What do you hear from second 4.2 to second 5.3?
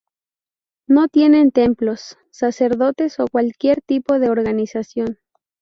organización.